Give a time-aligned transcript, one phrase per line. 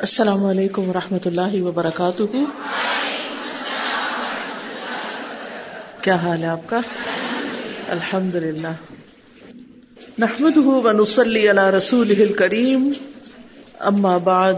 [0.00, 2.22] السلام علیکم و رحمۃ اللہ وبرکاتہ۔
[6.02, 6.80] کیا حال ہے آپ کا؟
[7.88, 8.72] الحمد للہ
[10.18, 12.90] نحمد ونسلی علی رسول کریم
[13.80, 14.54] اما بعد،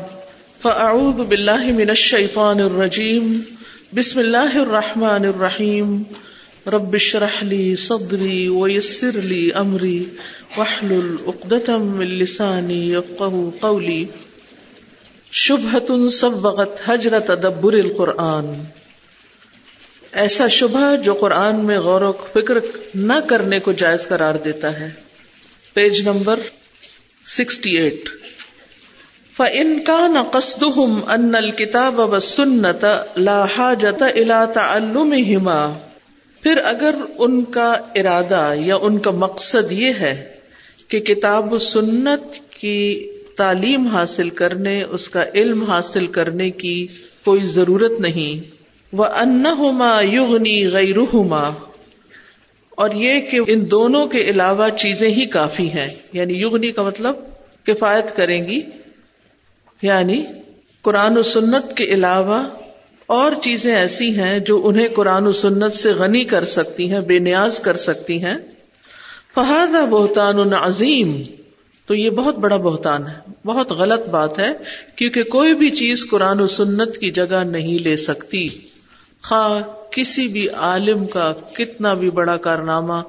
[0.63, 3.40] فاعوذ باللہ من الشیطان الرجیم۔
[3.95, 6.02] بسم اللہ الرحمن الرحیم۔
[6.66, 10.04] رب اشرح لی صدری ویسر لی امری۔
[10.56, 13.50] واحلل عقدۃ من لسانی یفقهوا
[15.33, 18.62] قولی شبہت سبغت حجرت ادبر القرآن۔
[20.12, 22.55] ایسا شبہ جو قرآن میں غور و فکر
[22.95, 24.91] نہ کرنے کو جائز قرار دیتا ہے۔
[25.75, 26.41] Page number
[27.27, 28.09] sixty eight.
[29.37, 32.84] فن کا نہ قصدہم ان الکتاب و سنت
[33.17, 35.78] لا حاجت الى تعلمہما
[36.42, 40.33] پھر اگر ان کا ارادہ یا ان کا مقصد یہ ہے
[40.89, 46.86] کہ کتاب و سنت کی تعلیم حاصل کرنے، اس کا علم حاصل کرنے کی
[47.24, 48.50] کوئی ضرورت نہیں۔
[48.92, 51.50] وہ انہما یغنی غیرہما
[52.70, 57.14] اور یہ کہ ان دونوں کے علاوہ چیزیں ہی کافی ہیں۔ یعنی یغنی کا مطلب
[57.66, 58.61] کفایت کریں گی۔
[59.83, 60.22] یعنی
[60.83, 62.44] قرآن و سنت کے علاوہ
[63.06, 67.19] اور چیزیں ایسی ہیں جو انہیں قرآن و سنت سے غنی کر سکتی ہیں، بے
[67.19, 68.36] نیاز کر سکتی ہیں۔
[69.34, 71.22] فہذا بہتان عظیم
[71.86, 74.48] تو یہ بہت بڑا بہتان ہے، بہت غلط بات ہے،
[74.97, 78.48] کیونکہ کوئی بھی چیز قرآن و سنت کی جگہ نہیں لے سکتی۔
[79.22, 83.00] خواہ کسی بھی عالم کا کتنا بھی بڑا کارنامہ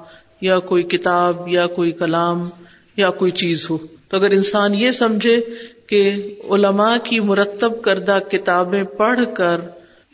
[0.41, 2.49] یا کوئی کتاب یا کوئی کلام
[2.97, 5.41] یا کوئی چیز ہو۔ تو اگر انسان یہ سمجھے
[5.87, 9.61] کہ علماء کی مرتب کردہ کتابیں پڑھ کر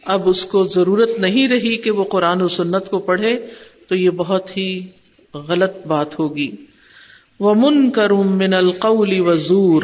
[0.05, 3.47] اب اس کو ضرورت نہیں رہی کہ وہ قرآن و سنت کو پڑھے،
[3.87, 4.87] تو یہ بہت ہی
[5.33, 6.51] غلط بات ہوگی۔
[7.39, 9.83] وہ من کرم من القلی و زور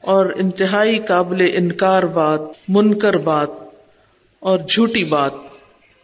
[0.00, 3.50] اور انتہائی قابل انکار بات، منکر بات،
[4.42, 5.32] اور جھوٹی بات۔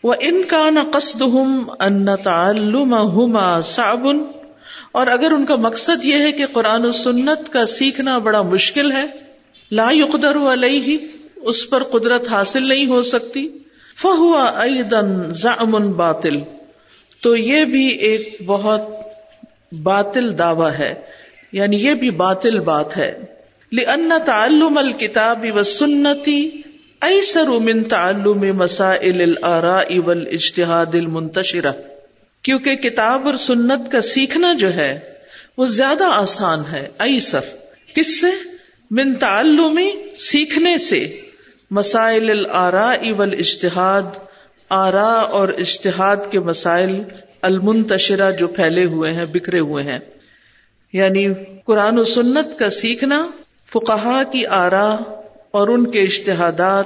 [0.04, 4.22] وہ ان کا نہ قصد ہم ان تعلم ہما صابن
[4.92, 8.92] اور اگر ان کا مقصد یہ ہے کہ قرآن و سنت کا سیکھنا بڑا مشکل
[8.92, 9.06] ہے،
[9.70, 10.96] لا يقدر علیہ ہی
[11.42, 13.48] اس پر قدرت حاصل نہیں ہو سکتی۔
[13.96, 16.38] فہوا ایدن زعم باطل،
[17.20, 18.82] تو یہ بھی ایک بہت
[19.72, 20.94] باطل دعوی ہے
[21.52, 23.18] یعنی یہ بھی باطل بات ہے۔
[23.72, 26.50] لأن تعلم الكتاب والسنتی
[27.00, 31.72] ایسر من تعلم مسائل الاراء والاجتہاد المنتشرہ
[32.42, 35.00] کیونکہ کتاب اور سنت کا سیکھنا جو ہے،
[35.58, 37.40] وہ زیادہ آسان ہے ایسر
[37.94, 38.30] کس سے؟
[38.90, 39.78] من تعلم
[40.16, 41.20] سیکھنے سے۔
[41.70, 44.02] مسائل الاراء والاجتہاد
[44.68, 47.02] آرا اور اجتہاد کے مسائل
[47.42, 49.98] المنتشرہ جو پھیلے ہوئے ہیں، بکھرے ہوئے ہیں۔
[50.92, 51.28] یعنی
[51.64, 53.26] قرآن و سنت کا سیکھنا،
[53.66, 54.96] فقہا کی آرا
[55.50, 56.84] اور ان کے اشتہادات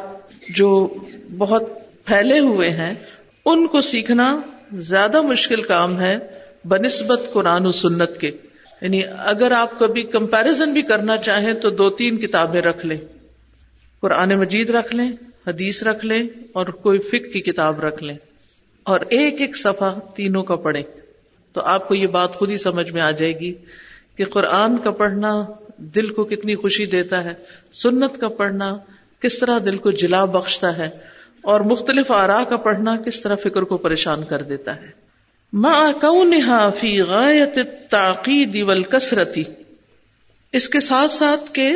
[0.49, 0.95] جو
[1.39, 1.63] بہت
[2.05, 2.95] پھیلے ہوئے ہیں،
[3.47, 4.41] ان کو سیکھنا
[4.73, 6.19] زیادہ مشکل کام ہے
[6.65, 8.31] بنسبت قرآن و سنت کے۔
[8.81, 12.99] یعنی اگر آپ کبھی کمپیرزن بھی کرنا چاہیں تو دو تین کتابیں رکھ لیں۔
[14.01, 15.13] قرآن مجید رکھ لیں،
[15.47, 16.23] حدیث رکھ لیں
[16.53, 18.17] اور کوئی فک کی کتاب رکھ لیں۔
[18.85, 20.83] اور ایک ایک صفحہ تینوں کا پڑھیں
[21.53, 23.53] تو آپ کو یہ بات خود ہی سمجھ میں آ جائے گی
[24.17, 25.33] کہ قرآن کا پڑھنا
[25.77, 27.33] دل کو کتنی خوشی دیتا ہے،
[27.73, 28.77] سنت کا پڑھنا
[29.21, 30.89] کس طرح دل کو جلا بخشتا ہے،
[31.43, 34.91] اور مختلف آرا کا پڑھنا کس طرح فکر کو پریشان کر دیتا ہے۔
[35.53, 37.59] ماں فی غایت
[37.91, 38.57] تاقید
[38.89, 39.43] کسرتی
[40.53, 41.71] اس کے ساتھ ساتھ کے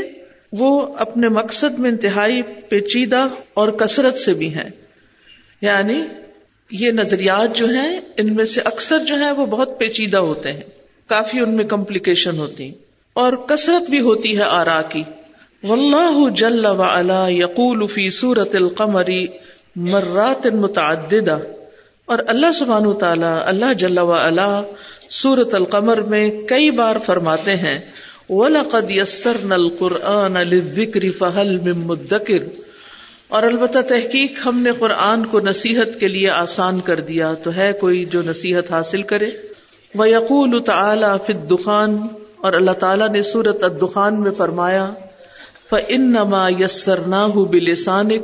[0.53, 4.71] وہ اپنے مقصد میں انتہائی پیچیدہ اور کثرت سے بھی ہیں۔
[5.63, 6.03] یعنی
[6.71, 10.61] یہ نظریات جو ہیں، ان میں سے اکثر جو ہے وہ بہت پیچیدہ ہوتے ہیں۔
[11.07, 12.73] کافی ان میں کمپلیکیشن ہوتی۔ ہیں
[13.13, 15.03] اور کثرت بھی ہوتی ہے آرا کی۔
[15.63, 19.27] واللہ جل وعلا یقول فی سورت القمری
[19.77, 21.39] مرات متعددہ
[22.07, 24.63] اور اللہ سبحانہ تعالی اللہ جل وعلا
[25.11, 27.81] سورت القمر میں کئی بار فرماتے ہیں،
[28.29, 32.45] وَلَقَدْ يَسَّرْنَا الْقُرْآنَ لِلذِّكْرِ فَهَلْ مِن مُدَّكِرٍ۔
[33.29, 37.73] اور البتہ تحقیق ہم نے قرآن کو نصیحت کے لیے آسان کر دیا تو ہے
[37.81, 39.27] کوئی جو نصیحت حاصل کرے۔
[39.95, 41.99] وہ یقول تعلی فت دخان
[42.37, 44.91] اور اللہ تعالیٰ نے سورت الدخان میں فرمایا
[45.71, 48.23] فن نما یسر نہ بلسانک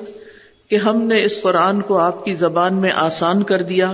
[0.71, 3.93] کہ ہم نے اس قرآن کو آپ کی زبان میں آسان کر دیا۔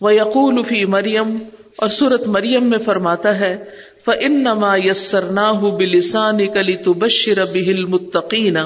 [0.00, 1.38] وہ یقول فی مریم
[1.76, 3.64] اور سورت مریم میں فرماتا ہے
[4.04, 8.56] فن نما یسر نہ بلسان کلی تو بشر بہل متقین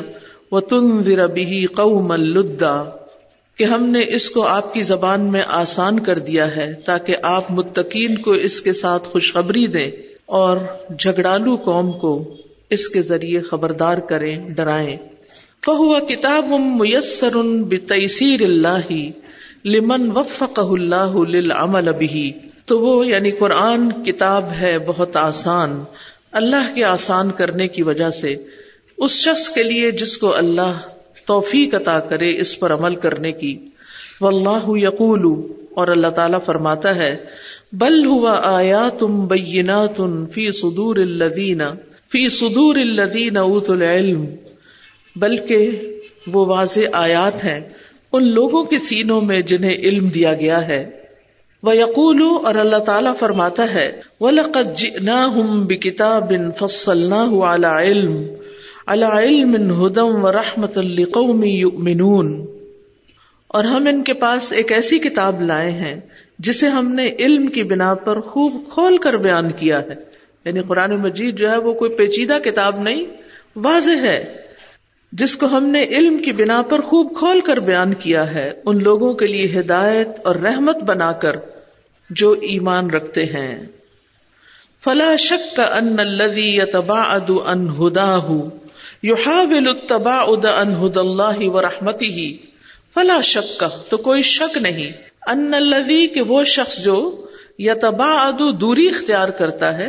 [0.54, 2.82] وہ تم وربی قوم الدا
[3.58, 7.50] کہ ہم نے اس کو آپ کی زبان میں آسان کر دیا ہے تاکہ آپ
[7.50, 9.90] متقین کو اس کے ساتھ خوشخبری دیں
[10.26, 10.56] اور
[10.98, 12.36] جھگڑالو قوم کو
[12.70, 14.96] اس کے ذریعے خبردار کریں، ڈرائیں۔
[15.66, 17.36] فہو کتاب میسر
[17.68, 18.92] بتیسیر اللہ
[19.64, 22.30] لمن وفقہ اللہ للعمل به
[22.64, 25.84] تو وہ یعنی قرآن، کتاب ہے بہت آسان،
[26.32, 28.36] اللہ کے آسان کرنے کی وجہ سے۔
[28.98, 30.78] اس شخص کے لیے جس کو اللہ
[31.26, 33.58] توفیق عطا کرے، اس پر عمل کرنے کی۔
[34.20, 37.16] واللہ یقول، اور اللہ تعالی فرماتا ہے،
[37.72, 41.62] بل ہوا آیا تم بینا تم فی صدور الذین،
[42.12, 44.26] فی صدور الذین اوت العلم،
[45.16, 45.80] بلکہ
[46.32, 47.60] وہ واضح آیات ہیں
[48.12, 50.90] ان لوگوں کے سینوں میں جنہیں علم دیا گیا ہے۔
[51.62, 58.43] وہ یقول اور اللہ تعالیٰ فرماتا ہے، وَلَقَدْ جِئْنَاهُمْ بِكِتَابٍ فَصَّلْنَاهُ عَلَى عِلْمٍ
[58.86, 62.44] عَلَى عِلْمٍ هُدًى وَرَحْمَةً لِقَوْمٍ
[63.48, 66.00] اور ہم ان کے پاس ایک ایسی کتاب لائے ہیں
[66.38, 69.94] جسے ہم نے علم کی بنا پر خوب کھول کر بیان کیا ہے۔
[70.44, 73.04] یعنی قرآن مجید جو ہے وہ کوئی پیچیدہ کتاب نہیں،
[73.56, 74.36] واضح ہے۔
[75.12, 78.82] جس کو ہم نے علم کی بنا پر خوب کھول کر بیان کیا ہے، ان
[78.82, 81.32] لوگوں کے لیے ہدایت اور رحمت بنا کر
[82.10, 83.66] جو ایمان رکھتے ہیں۔
[84.84, 88.48] فلا شک کا ان الذي يتباعد عن هداه۔
[89.04, 92.26] يحاول التباعد عن هدى الله ورحمته
[92.94, 94.92] فلا شک، تو کوئی شک نہیں۔
[95.26, 97.26] ان الذي کہ وہ شخص جو
[97.58, 99.88] يتباعد دوری اختیار کرتا ہے،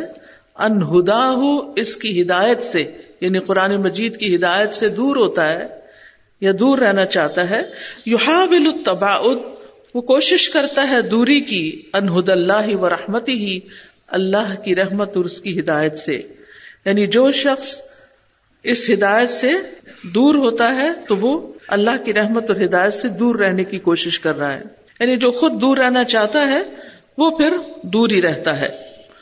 [0.55, 1.41] ان هداه
[1.75, 2.83] اس کی ہدایت سے
[3.21, 5.67] یعنی قرآن مجید کی ہدایت سے دور ہوتا ہے،
[6.41, 7.61] یا دور رہنا چاہتا ہے
[8.07, 9.35] يحاول التباعد،
[9.95, 13.59] وہ کوشش کرتا ہے دوری کی انہد اللہ و رحمتی ہی
[14.07, 16.15] اللہ کی رحمت اور اس کی ہدایت سے۔
[16.85, 17.94] یعنی جو شخص
[18.65, 19.51] اس ہدایت سے
[20.03, 24.19] دور ہوتا ہے تو وہ اللہ کی رحمت اور ہدایت سے دور رہنے کی کوشش
[24.19, 24.61] کر رہا ہے۔
[24.99, 26.61] یعنی جو خود دور رہنا چاہتا ہے،
[27.17, 28.69] وہ پھر دور ہی رہتا ہے۔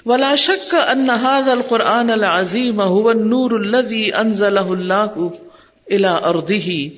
[0.06, 2.82] ولا شک کا انہاد القرآن العظیم
[3.12, 5.18] نور الدی انزل اللہ
[5.88, 6.90] الا اردی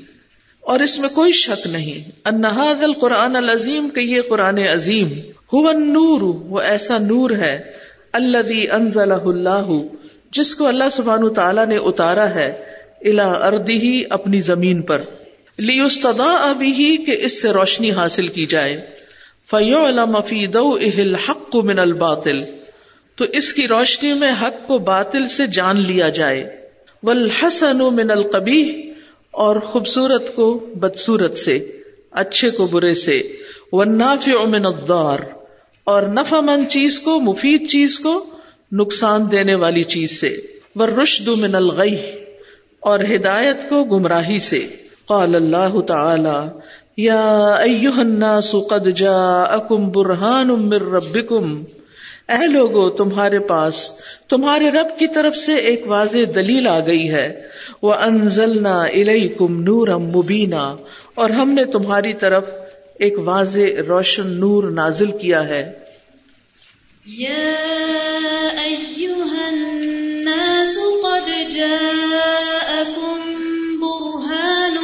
[0.62, 5.07] اور اس میں کوئی شک نہیں۔ انہاد القرآن العظیم کہ یہ قرآن عظیم۔
[5.53, 7.71] ہو نور وہ ایسا نور ہے
[8.13, 9.71] اللہ انزل اللہ
[10.36, 12.64] جس کو اللہ سبحان تعالیٰ نے اتارا ہے
[13.02, 15.02] الا اردی ہی اپنی زمین پر۔
[15.58, 18.82] لیستدا ابھی ہی کہ اس سے روشنی حاصل کی جائے۔
[19.52, 22.44] فیو علم فی اہل حق من الباطل۔
[23.16, 26.56] تو اس کی روشنی میں حق کو باطل سے جان لیا جائے۔
[27.04, 28.92] والحسن من القبی
[29.32, 31.72] اور خوبصورت کو بدسورت سے،
[32.12, 33.22] اچھے کو برے سے۔
[33.74, 35.20] من الدار
[35.84, 38.26] اور نفع مند چیز کو، مفید چیز کو
[38.71, 40.38] نقصان دینے والی چیز سے۔
[40.75, 41.95] رشد من الغی
[42.79, 44.67] اور ہدایت کو گمراہی سے۔
[45.07, 46.59] قال اللہ تعالی
[46.97, 51.63] یا ایوہ الناس قد جاءکم برہان من ربکم
[52.29, 53.91] اے لوگو، تمہارے پاس،
[54.29, 57.41] تمہارے رب کی طرف سے ایک واضح دلیل آ گئی ہے۔
[57.81, 60.75] وہ انزلنا الیکم نورم مبینہ
[61.15, 62.44] اور ہم نے تمہاری طرف
[63.00, 65.71] ایک واضح روشن نور نازل کیا ہے۔
[67.06, 68.44] قد
[71.50, 73.19] جاءكم
[73.81, 74.77] برهان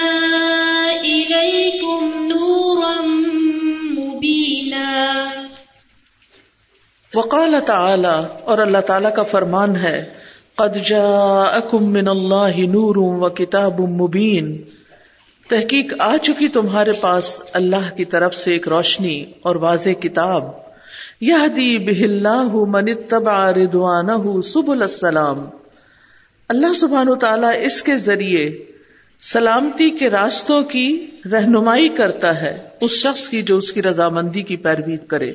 [1.03, 3.01] إليكم نورا
[4.01, 5.25] مبينا.
[7.15, 10.05] وقال تعالی، اور اللہ تعالی کا فرمان ہے،
[10.55, 14.63] قد جاءکم من اللہ نور و کتاب مبین۔
[15.49, 20.68] تحقیق آ چکی تمہارے پاس اللہ کی طرف سے ایک روشنی اور واضح کتاب۔
[21.21, 25.47] یہدی بہ اللہ من اتبع رضوانہ سبل السلام۔
[26.49, 28.65] اللہ سبحان تعالیٰ اس کے ذریعے
[29.23, 34.57] سلامتی کے راستوں کی رہنمائی کرتا ہے اس شخص کی جو اس کی رضامندی کی
[34.57, 35.33] پیروی کرے۔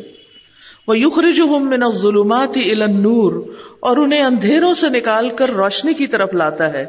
[0.87, 6.33] وہ یخرج من الظلمات الى النور اور انہیں اندھیروں سے نکال کر روشنی کی طرف
[6.33, 6.85] لاتا ہے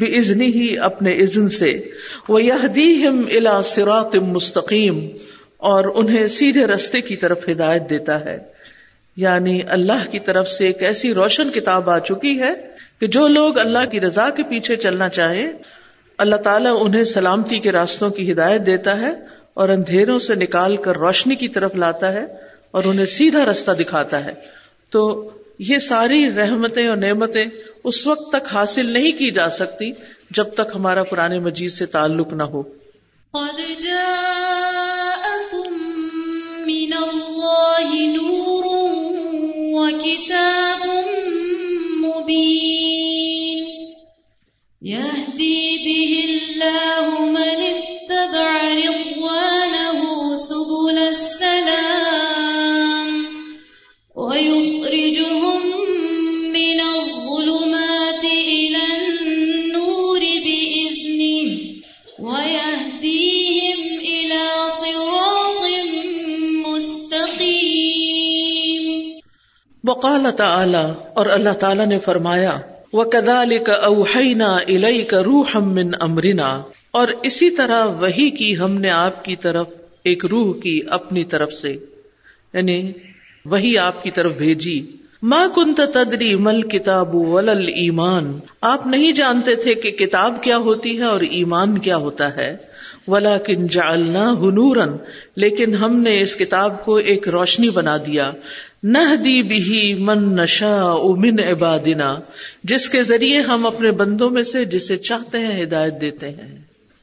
[0.00, 1.90] بے ہی اپنے اذن سے۔
[2.28, 5.08] وہ یہدیہم الى صراط مستقیم۔
[5.58, 8.38] اور انہیں سیدھے رستے کی طرف ہدایت دیتا ہے۔
[9.16, 12.52] یعنی اللہ کی طرف سے ایک ایسی روشن کتاب آ چکی ہے
[13.00, 15.50] کہ جو لوگ اللہ کی رضا کے پیچھے چلنا چاہے
[16.18, 19.10] اللہ تعالیٰ انہیں سلامتی کے راستوں کی ہدایت دیتا ہے
[19.54, 22.24] اور اندھیروں سے نکال کر روشنی کی طرف لاتا ہے
[22.70, 24.32] اور انہیں سیدھا رستہ دکھاتا ہے۔
[24.90, 27.44] تو یہ ساری رحمتیں اور نعمتیں
[27.84, 29.92] اس وقت تک حاصل نہیں کی جا سکتی
[30.30, 32.62] جب تک ہمارا قرآن مجید سے تعلق نہ ہو۔
[70.38, 72.56] تعالی اور اللہ تعالی نے فرمایا
[72.92, 76.48] وہ کدال کا اوہینا الئی کا روح من امرنا
[76.90, 79.66] اور اسی طرح وہی کی ہم نے آپ کی طرف
[80.04, 81.72] ایک روح کی اپنی طرف سے
[82.54, 82.78] یعنی
[83.44, 84.80] وہی آپ کی طرف بھیجی۔
[85.22, 90.98] ماں کنت تدری مل کتاب ولل ایمان آپ نہیں جانتے تھے کہ کتاب کیا ہوتی
[90.98, 92.56] ہے اور ایمان کیا ہوتا ہے۔
[93.08, 94.96] ولا کن جالنا ہنورن
[95.36, 98.30] لیکن ہم نے اس کتاب کو ایک روشنی بنا دیا۔
[98.82, 102.14] نہ دی بھی من نشا من عبادنا،
[102.64, 106.58] جس کے ذریعے ہم اپنے بندوں میں سے جسے چاہتے ہیں ہدایت دیتے ہیں۔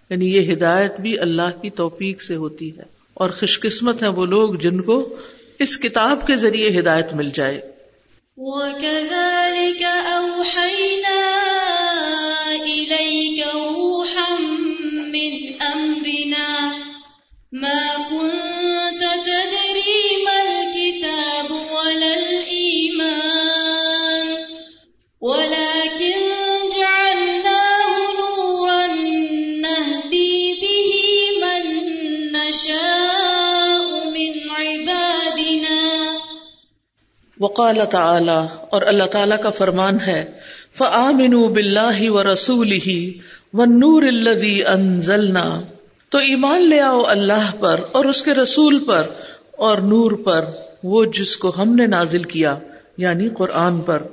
[0.09, 4.25] یعنی یہ ہدایت بھی اللہ کی توفیق سے ہوتی ہے۔ اور خوش قسمت ہے وہ
[4.25, 5.15] لوگ جن کو
[5.59, 7.61] اس کتاب کے ذریعے ہدایت مل جائے۔
[8.37, 9.85] وَكَذَلِكَ
[10.17, 11.21] أَوْحَيْنَا
[12.63, 14.35] إِلَيْكَ رُوحًا
[15.07, 16.44] مِّنْ أَمْرِنَا
[37.45, 40.25] وقال تعالی اور اللہ تعالی کا فرمان ہے
[40.77, 43.19] فآمنوا باللہ و رسول ہی
[43.53, 45.61] و نور الذی انزلنا۔
[46.09, 49.03] تو ایمان لے آؤ اللہ پر اور اس کے رسول پر
[49.51, 50.45] اور نور پر
[50.83, 52.55] وہ جس کو ہم نے نازل کیا
[52.97, 54.03] یعنی قرآن پر۔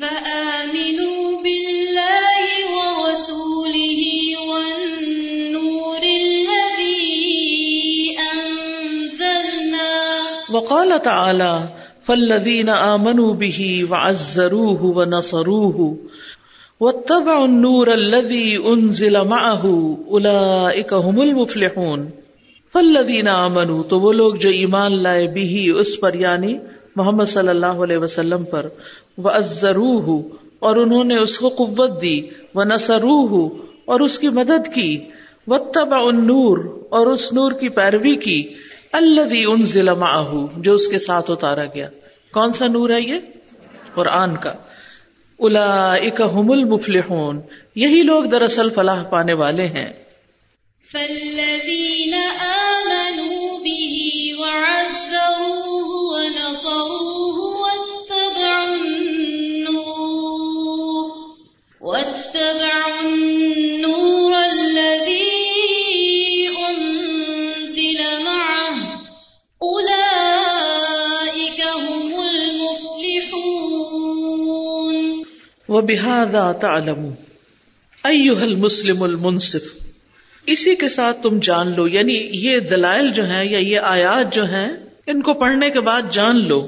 [0.00, 4.12] فآمنوا بالله ورسوله
[4.46, 6.96] والنور الذي
[8.34, 9.92] أنزلنا
[10.50, 11.54] وقال تعالی
[12.06, 15.86] فالذین آمنوا به وعزروه ونصروه
[16.80, 19.72] واتبعوا النور الذي انزل معه
[20.08, 22.06] اولئك هم المفلحون
[22.74, 25.46] فالذین آمنوا تو وہ لوگ جو ایمان لائے بھی
[25.80, 26.54] اس پر یعنی
[26.96, 28.68] محمد صلی اللہ علیہ وسلم پر
[29.26, 30.18] وعزروه
[30.60, 32.16] اور انہوں نے اس کو قوت دی
[32.54, 33.40] ونصروه
[33.86, 34.88] اور اس کی مدد کی
[35.48, 38.38] واتبعوا النور اور اس نور کی پیروی کی
[38.96, 41.88] اللہ ان معه، جو اس کے ساتھ اتارا گیا۔
[42.32, 43.18] کون سا نور ہے یہ؟
[43.94, 44.52] قرآن کا۔
[45.38, 45.94] الا
[46.32, 47.40] هم المفلحون،
[47.74, 49.92] یہی لوگ دراصل فلاح پانے والے ہیں۔
[50.92, 52.65] فالذین آمنوا
[75.86, 77.08] بحادا تعلم
[78.04, 79.74] ایوہ المسلم المنصف.
[80.46, 84.44] اسی کے ساتھ تم جان لو یعنی یہ دلائل جو ہیں یا یہ آیات جو
[84.44, 84.68] ہیں،
[85.06, 86.60] ان کو پڑھنے کے بعد جان لو.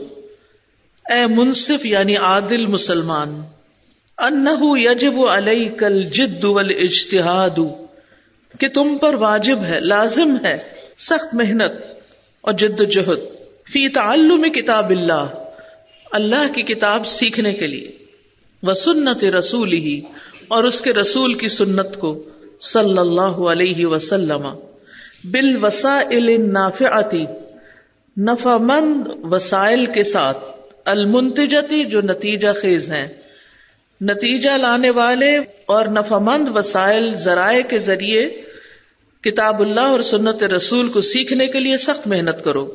[1.05, 3.41] اے منصف یعنی عادل مسلمان،
[4.19, 7.59] انہو یجب علیک الجد والاجتہاد،
[8.61, 10.57] کہ تم پر واجب ہے، لازم ہے،
[10.99, 11.73] سخت محنت
[12.45, 13.21] اور جد و جہد.
[13.73, 15.27] فی تعلم کتاب اللہ
[16.13, 17.98] اللہ کی کتاب سیکھنے کے لیے.
[18.63, 20.01] وہ سنت رسول ہی
[20.49, 22.23] اور اس کے رسول کی سنت کو
[22.61, 24.49] صلی اللہ علیہ وسلم۔
[25.25, 27.25] بال وسائل نافعتی
[28.19, 30.39] نفع مند وسائل کے ساتھ۔
[30.85, 33.09] المنتجتی جو نتیجہ خیز ہیں۔
[34.01, 35.37] نتیجہ لانے والے
[35.67, 38.31] اور نفع مند وسائل ذرائع کے ذریعے
[39.21, 42.75] کتاب اللہ اور سنت رسول کو سیکھنے کے لیے سخت محنت کرو۔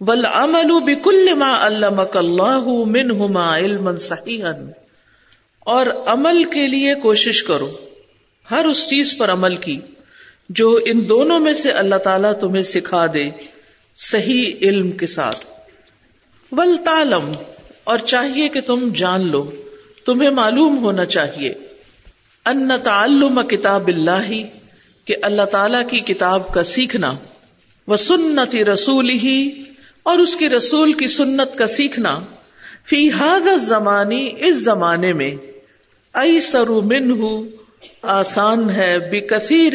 [0.00, 4.52] والعمل بكل ما علمك الله منهما علما صحيحا
[5.70, 7.72] اور عمل کے لیے کوشش کرو۔
[8.50, 9.78] ہر اس چیز پر عمل کی
[10.48, 13.30] جو ان دونوں میں سے اللہ تعالیٰ تمہیں سکھا دے
[13.96, 15.44] صحیح علم کے ساتھ۔
[16.52, 17.32] ول تعلم
[17.84, 19.50] اور چاہیے کہ تم جان لو،
[20.06, 21.54] تمہیں معلوم ہونا چاہیے۔
[22.46, 24.32] ان تعلم کتاب اللہ
[25.04, 27.12] کہ اللہ تعالی کی کتاب کا سیکھنا۔
[27.86, 29.62] وہ سنت رسول ہی
[30.02, 32.20] اور اس کی رسول کی سنت کا سیکھنا۔
[32.86, 35.49] فی حاض زمانی اس زمانے میں
[36.14, 37.20] ائی سرو من
[38.02, 39.72] آسان ہے بے کثیر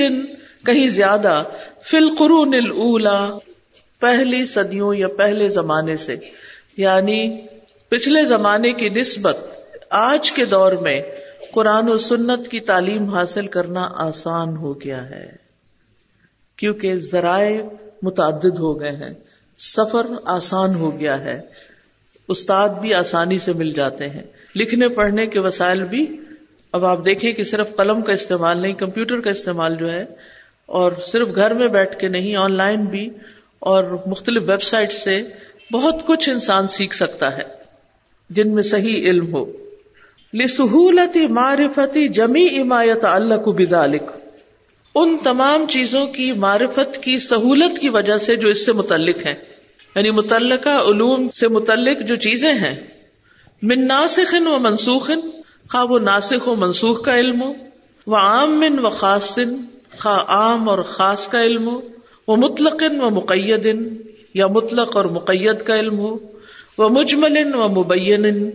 [0.65, 1.43] کہیں زیادہ
[1.85, 2.07] فل
[2.71, 3.37] الا
[3.99, 6.15] پہلی صدیوں یا پہلے زمانے سے۔
[6.77, 7.47] یعنی
[7.89, 9.37] پچھلے زمانے کی نسبت
[9.89, 11.01] آج کے دور میں
[11.51, 15.31] قرآن و سنت کی تعلیم حاصل کرنا آسان ہو گیا ہے۔
[16.55, 17.61] کیونکہ ذرائع
[18.01, 19.13] متعدد ہو گئے ہیں،
[19.57, 21.41] سفر آسان ہو گیا ہے،
[22.27, 24.23] استاد بھی آسانی سے مل جاتے ہیں،
[24.55, 26.21] لکھنے پڑھنے کے وسائل بھی
[26.75, 30.05] اب آپ دیکھیں کہ صرف قلم کا استعمال نہیں، کمپیوٹر کا استعمال جو ہے،
[30.65, 33.10] اور صرف گھر میں بیٹھ کے نہیں، آن لائن بھی،
[33.60, 35.24] اور مختلف ویب سائٹ سے
[35.72, 37.44] بہت کچھ انسان سیکھ سکتا ہے،
[38.29, 39.46] جن میں صحیح علم ہو۔
[40.34, 44.03] لسہولتی معرفتی جمی امایت اللہ کو بدالک
[44.96, 49.36] ان تمام چیزوں کی معرفت کی سہولت کی وجہ سے جو اس سے متعلق ہیں۔
[49.96, 52.88] یعنی متعلقہ علوم سے متعلق جو چیزیں ہیں۔
[53.62, 55.12] من ناسخ و منسوخ
[55.72, 57.53] خواہ وہ ناسخ و منسوخ کا علم ہو،
[58.07, 59.39] وہ عام من و خاص
[60.00, 61.81] خواہ عام اور خاص کا علم ہو،
[62.27, 63.67] وہ مطلق و مقید
[64.34, 66.17] یا مطلق اور مقید کا علم ہو،
[66.77, 68.50] وہ مجمل و مبین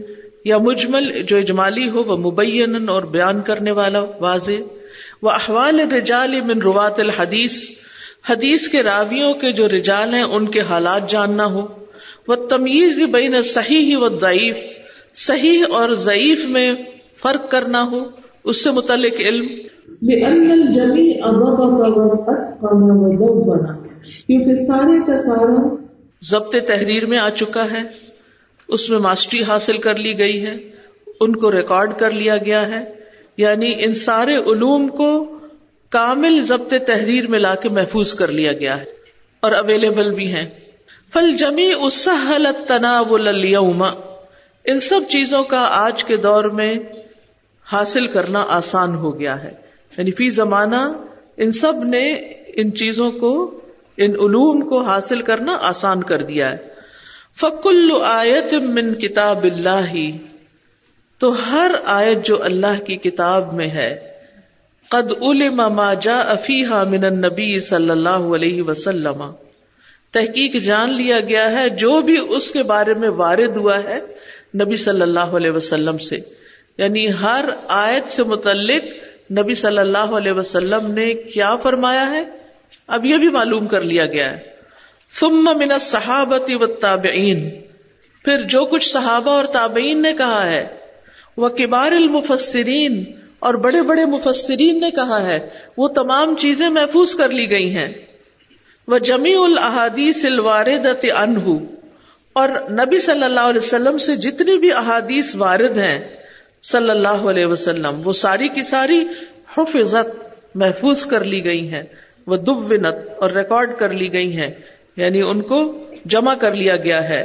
[0.45, 4.52] یا مجمل جو اجمالی ہو، وہ مبین اور بیان کرنے والا، واضح۔
[5.23, 7.71] وہ احوال رجال من روات الحدیث،
[8.31, 11.67] حدیث کے راویوں کے جو رجال ہیں، ان کے حالات جاننا ہو۔
[12.29, 14.57] وہ تمیز بین صحیح و ضعیف
[15.14, 16.75] صحیح اور ضعیف میں
[17.23, 17.99] فرق کرنا ہو
[18.45, 19.47] اس سے متعلق علم۔
[24.27, 25.75] کیونکہ سارے کا سارا
[26.23, 27.83] ضبط تحریر میں آ چکا ہے۔
[28.69, 30.57] اس میں ماسٹری حاصل کر لی گئی ہے۔
[31.21, 32.95] ان کو ریکارڈ کر لیا گیا ہے۔
[33.37, 35.39] یعنی ان سارے علوم کو
[35.91, 38.85] کامل ضبط تحریر میں لا کے محفوظ کر لیا گیا ہے۔
[39.41, 40.47] اور اویلیبل بھی ہیں۔
[41.12, 43.55] فل جمی اسل تناول
[44.65, 46.75] ان سب چیزوں کا آج کے دور میں
[47.73, 49.53] حاصل کرنا آسان ہو گیا ہے۔
[49.99, 50.93] یعنی فی زمانہ
[51.37, 52.12] ان سب نے
[52.57, 53.61] ان چیزوں کو،
[53.97, 56.57] ان علوم کو حاصل کرنا آسان کر دیا ہے۔
[57.41, 59.93] فکل آیت من کتاب اللہ،
[61.19, 63.99] تو ہر آیت جو اللہ کی کتاب میں ہے،
[64.89, 69.31] قد علم ما جاء فیہا من النبی صلی اللہ علیہ وسلم۔
[70.12, 74.00] تحقیق جان لیا گیا ہے، جو بھی اس کے بارے میں وارد ہوا ہے
[74.65, 76.39] نبی صلی اللہ علیہ وسلم سے۔
[76.79, 78.85] یعنی ہر آیت سے متعلق
[79.39, 82.25] نبی صلی اللہ علیہ وسلم نے کیا فرمایا ہے؟
[82.87, 84.39] اب یہ بھی معلوم کر لیا گیا ہے۔
[85.21, 87.50] ثم من الصحابت و تابعین
[88.25, 90.67] پھر جو کچھ صحابہ اور تابعین نے کہا ہے،
[91.37, 93.04] وہ کبار المفسرین
[93.39, 97.93] اور بڑے بڑے مفسرین نے کہا ہے، وہ تمام چیزیں محفوظ کر لی گئی ہیں۔
[98.89, 101.59] وہ جمی الحادیث الوارد انہ
[102.33, 106.20] اور نبی صلی اللہ علیہ وسلم سے جتنی بھی احادیث وارد ہیں
[106.64, 109.00] صلی اللہ علیہ وسلم، وہ ساری کی ساری
[109.58, 110.08] حفظت
[110.54, 111.82] محفوظ کر لی گئی ہیں،
[112.26, 114.50] وہ دبنت اور ریکارڈ کر لی گئی ہیں
[114.96, 115.62] یعنی ان کو
[116.06, 117.23] جمع کر لیا گیا ہے۔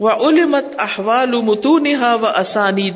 [0.00, 2.90] وہ علمت احوال متونہا و اسانی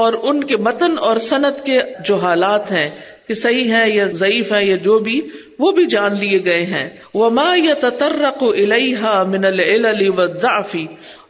[0.00, 2.88] اور ان کے متن اور صنعت کے جو حالات ہیں،
[3.26, 5.20] کہ صحیح ہے یا ضعیف ہے یا جو بھی،
[5.58, 7.74] وہ بھی جان لیے گئے ہیں۔ وہ ماں یا
[9.24, 10.76] من العلل والضعف،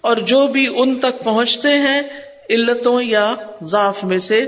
[0.00, 2.00] اور جو بھی ان تک پہنچتے ہیں
[2.50, 4.44] علتوں یا ضعف میں سے،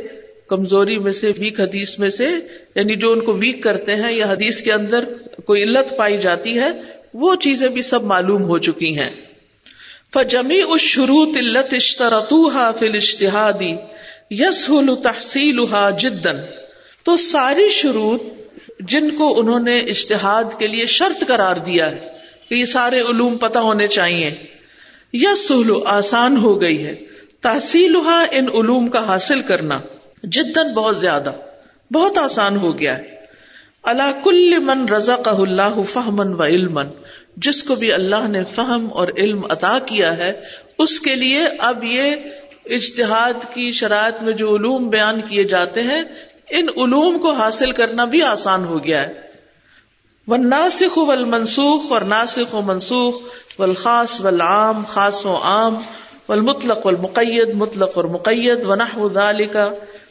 [0.49, 2.29] کمزوری میں سے ویک حدیث میں سے
[2.75, 5.05] یعنی جو ان کو ویک کرتے ہیں یا حدیث کے اندر
[5.45, 6.71] کوئی علت پائی جاتی ہے،
[7.15, 9.11] وہ چیزیں بھی سب معلوم ہو چکی ہیں۔
[10.15, 13.73] فجمی اس شروط علت اشترطوها فی الاشتہادی
[14.31, 14.71] یس
[15.03, 15.61] تحصیل
[15.99, 16.39] جدن
[17.03, 18.23] تو ساری شروط
[18.81, 21.99] جن کو انہوں نے اشتہاد کے لیے شرط قرار دیا ہے،
[22.49, 24.31] کہ یہ سارے علوم پتہ ہونے چاہیے
[25.13, 25.53] یس
[25.87, 26.95] آسان ہو گئی ہے۔
[27.43, 27.97] تحصیل
[28.31, 29.81] ان علوم کا حاصل کرنا
[30.23, 31.33] جدن بہت زیادہ،
[31.93, 33.17] بہت آسان ہو گیا ہے۔
[33.83, 36.81] اللہ کل من رضا اللہ فہمن و علم
[37.37, 40.41] جس کو بھی اللہ نے فہم اور علم عطا کیا ہے،
[40.79, 42.15] اس کے لیے اب یہ
[42.67, 46.03] اشتہاد کی شرائط میں جو علوم بیان کیے جاتے ہیں،
[46.51, 49.13] ان علوم کو حاصل کرنا بھی آسان ہو گیا ہے۔
[50.27, 53.21] وہ ناسخ و منسوخ اور ناسخ و منسوخ
[53.59, 55.77] و الخاص و العام خاص و عام
[56.29, 56.87] و المطلق
[57.55, 58.73] مطلق اور مقید و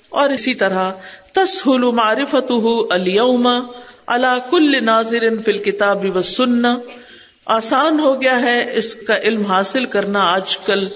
[0.09, 0.91] اور اسی طرح،
[1.33, 2.51] تسہل معرفت
[2.89, 3.47] اليوم
[4.07, 6.79] اللہ کل ناظر فی الکتاب و سننا
[7.45, 10.87] آسان ہو گیا ہے اس کا علم حاصل کرنا آج کل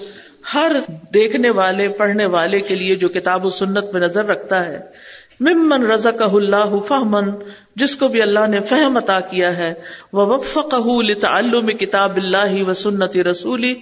[0.54, 0.72] ہر
[1.14, 4.78] دیکھنے والے، پڑھنے والے کے لیے جو کتاب و سنت میں نظر رکھتا ہے۔
[5.40, 7.30] ممن رضا اللہ فہمن
[7.76, 9.74] جس کو بھی اللہ نے فہم عطا کیا ہے۔
[10.12, 10.58] وہ وف
[11.10, 13.74] لتعلم کتاب اللہ و سنت رسولی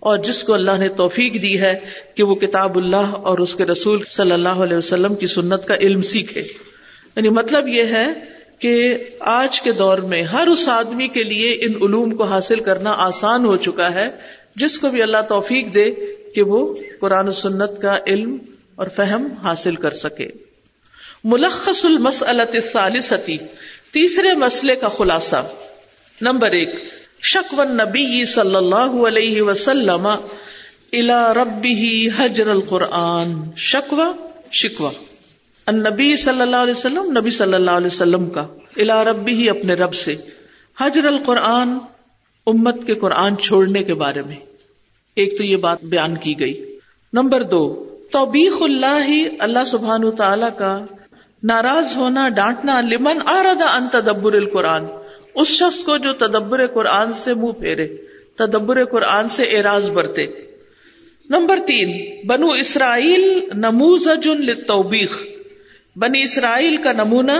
[0.00, 1.74] اور جس کو اللہ نے توفیق دی ہے
[2.14, 5.74] کہ وہ کتاب اللہ اور اس کے رسول صلی اللہ علیہ وسلم کی سنت کا
[5.74, 6.40] علم سیکھے۔
[7.16, 8.06] یعنی مطلب یہ ہے
[8.58, 12.90] کہ آج کے دور میں ہر اس آدمی کے لیے ان علوم کو حاصل کرنا
[12.90, 14.10] آسان ہو چکا ہے،
[14.56, 15.90] جس کو بھی اللہ توفیق دے
[16.34, 18.36] کہ وہ قرآن و سنت کا علم
[18.74, 20.28] اور فہم حاصل کر سکے۔
[21.24, 23.36] ملخص المسلط ثالثتی
[23.92, 25.48] تیسرے مسئلے کا خلاصہ۔
[26.20, 26.68] نمبر ایک
[27.22, 30.06] شکو نبی صلی اللہ علیہ وسلم
[30.92, 33.32] الا ربی حجر القرآن.
[33.56, 34.12] شکوا
[34.52, 34.90] شکوا
[35.72, 38.46] نبی صلی اللہ علیہ وسلم، نبی صلی اللہ علیہ وسلم کا.
[38.76, 40.16] الا ربی ہی اپنے رب سے.
[40.80, 41.78] حجر القرآن
[42.46, 44.36] امت کے قرآن چھوڑنے کے بارے میں.
[45.14, 46.76] ایک تو یہ بات بیان کی گئی.
[47.12, 50.84] نمبر دو، توبیخ اللہ اللہ سبحان تعالی کا
[51.42, 54.86] ناراض ہونا، ڈانٹنا، لمن آردا ان تدبر القرآن.
[55.36, 57.88] اس شخص کو جو تدبر قرآن سے منہ پھیرے،
[58.38, 60.26] تدبر قرآن سے اعراض برتے۔
[61.30, 65.22] نمبر تین، بنو اسرائیل نموزج للتوبیخ۔
[65.96, 67.32] بنی اسرائیل کا نمونہ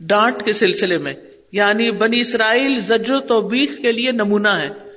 [0.00, 1.14] ڈانٹ کے سلسلے میں
[1.52, 4.92] یعنی بنی اسرائیل زجر و توبیخ کے لیے نمونہ ہے۔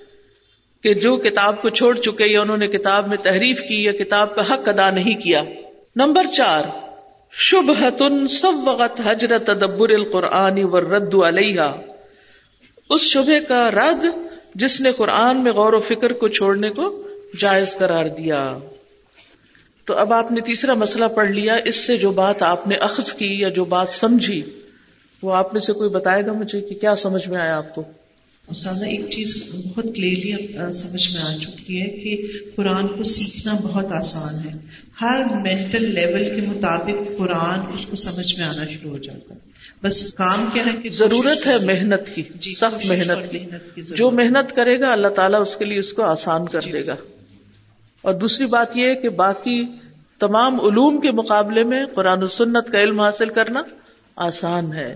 [0.84, 4.36] کہ جو کتاب کو چھوڑ چکے یا انہوں نے کتاب میں تحریف کی یا کتاب
[4.36, 5.41] کا حق ادا نہیں کیا۔
[5.95, 6.63] نمبر چار،
[7.32, 11.62] شبہتن سب وقت حجرت تدبر القرآن و رد علیہ
[12.89, 14.06] اس شبہ کا رد
[14.56, 17.08] جس نے قرآن میں غور و فکر کو چھوڑنے کو
[17.39, 18.58] جائز قرار دیا۔
[19.86, 23.13] تو اب آپ نے تیسرا مسئلہ پڑھ لیا، اس سے جو بات آپ نے اخذ
[23.13, 24.41] کی یا جو بات سمجھی،
[25.21, 27.84] وہ آپ میں سے کوئی بتائے گا مجھے کہ کیا سمجھ میں آیا آپ کو؟
[28.48, 33.92] اساتذہ ایک چیز بہت کلیئرلی سمجھ میں آ چکی ہے کہ قرآن کو سیکھنا بہت
[33.92, 34.54] آسان ہے۔
[35.02, 39.40] ہر مینٹل لیول کے مطابق قرآن اس کو سمجھ میں آنا شروع ہو جاتا ہے۔
[39.84, 43.82] بس کام کیا ہے کہ ضرورت ہے محنت کی جی سخت محنت کی۔ محنت کی
[43.82, 46.96] جو محنت کرے گا اللہ تعالیٰ اس کے لیے اس کو آسان کر دے گا۔
[48.02, 49.64] اور دوسری بات یہ ہے کہ باقی
[50.20, 53.62] تمام علوم کے مقابلے میں قرآن و سنت کا علم حاصل کرنا
[54.16, 54.96] آسان ہے۔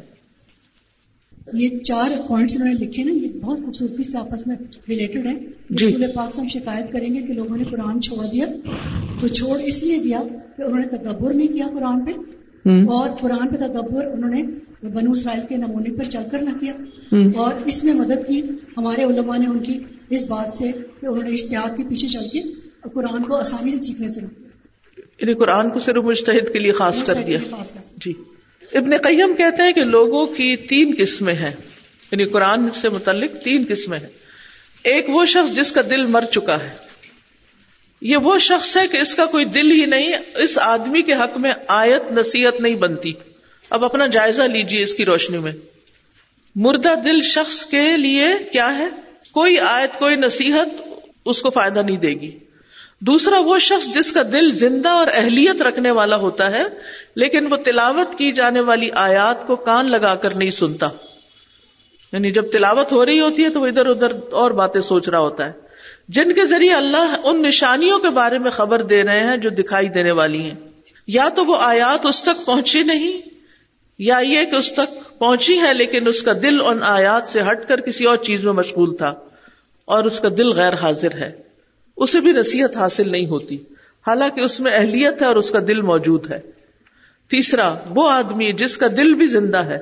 [1.54, 4.56] یہ چار پوائنٹس انہوں نے لکھے نا یہ بہت خوبصورتی سے آپس میں
[4.90, 5.34] ریلیٹڈ ہے
[5.70, 8.46] جی۔ رسول پاک سے ہم شکایت کریں گے کہ لوگوں نے قرآن چھوڑ دیا۔
[9.22, 10.24] تو چھوڑ اس لیے دیا
[10.58, 12.12] کہ انہوں نے تدبر نہیں کیا قرآن پہ۔
[12.70, 14.44] اور قرآن پہ تدبر انہوں نے
[14.86, 16.74] بنو اسرائیل کے نمونے پر چل کر نہ کیا۔
[17.36, 18.42] اور اس میں مدد کی۔
[18.78, 20.72] ہمارے علماء نے ان کی اس بات سے
[21.02, 22.40] کہ انہوں نے اشتہار کے پیچھے چل کے
[22.94, 24.22] قرآن کو آسانی سے سیکھنے سے
[25.22, 28.14] یعنی قرآن کو صرف مشتحد کے لیے خاص کر دیا۔ خاص کر۔ جی۔
[28.74, 31.52] ابن قیم کہتے ہیں کہ لوگوں کی تین قسمیں ہیں۔
[32.12, 34.08] یعنی قرآن سے متعلق تین قسمیں ہیں۔
[34.84, 36.74] ایک وہ شخص جس کا دل مر چکا ہے۔
[38.02, 41.38] یہ وہ شخص ہے کہ اس کا کوئی دل ہی نہیں، اس آدمی کے حق
[41.38, 43.14] میں آیت، نصیحت نہیں بنتی۔
[43.70, 45.52] اب اپنا جائزہ لیجیے اس کی روشنی میں۔
[46.56, 48.88] مردہ دل شخص کے لیے کیا ہے؟
[49.32, 50.88] کوئی آیت، کوئی نصیحت
[51.26, 52.40] اس کو فائدہ نہیں دے گی۔
[53.00, 56.64] دوسرا وہ شخص جس کا دل زندہ اور اہلیت رکھنے والا ہوتا ہے،
[57.16, 60.88] لیکن وہ تلاوت کی جانے والی آیات کو کان لگا کر نہیں سنتا۔
[62.14, 65.20] یعنی جب تلاوت ہو رہی ہوتی ہے تو وہ ادھر ادھر اور باتیں سوچ رہا
[65.20, 65.52] ہوتا ہے۔
[66.08, 69.90] جن کے ذریعے اللہ ان نشانیوں کے بارے میں خبر دے رہے ہیں جو دکھائی
[69.90, 70.56] دینے والی ہیں۔
[71.08, 73.22] یا تو وہ آیات اس تک پہنچی نہیں،
[74.00, 77.68] یا یہ کہ اس تک پہنچی ہے لیکن اس کا دل ان آیات سے ہٹ
[77.68, 79.10] کر کسی اور چیز میں مشغول تھا
[79.86, 81.28] اور اس کا دل غیر حاضر ہے۔
[81.98, 83.56] اسے بھی نصیحت حاصل نہیں ہوتی،
[84.08, 86.40] حالانکہ اس میں اہلیت ہے اور اس کا دل موجود ہے۔
[87.30, 89.80] تیسرا، وہ آدمی جس کا دل بھی زندہ ہے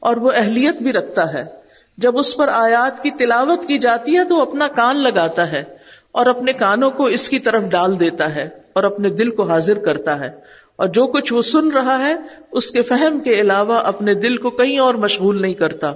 [0.00, 1.61] اور وہ اہلیت بھی رکھتا ہے۔
[1.98, 5.62] جب اس پر آیات کی تلاوت کی جاتی ہے تو وہ اپنا کان لگاتا ہے
[6.12, 9.78] اور اپنے کانوں کو اس کی طرف ڈال دیتا ہے اور اپنے دل کو حاضر
[9.78, 10.30] کرتا ہے
[10.76, 12.14] اور جو کچھ وہ سن رہا ہے،
[12.52, 15.92] اس کے فہم کے علاوہ اپنے دل کو کہیں اور مشغول نہیں کرتا۔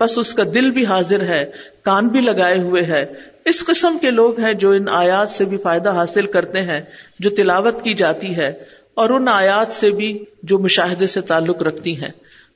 [0.00, 1.44] بس اس کا دل بھی حاضر ہے،
[1.82, 3.04] کان بھی لگائے ہوئے ہے۔
[3.44, 6.80] اس قسم کے لوگ ہیں جو ان آیات سے بھی فائدہ حاصل کرتے ہیں،
[7.20, 8.48] جو تلاوت کی جاتی ہے
[8.94, 12.10] اور ان آیات سے بھی جو مشاہدے سے تعلق رکھتی ہیں۔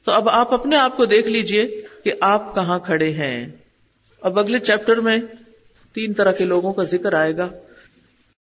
[0.04, 3.46] تو اب آپ اپنے آپ کو دیکھ لیجیے کہ آپ کہاں کھڑے ہیں۔
[4.20, 5.18] اب اگلے چیپٹر میں
[5.92, 7.48] تین طرح کے لوگوں کا ذکر آئے گا۔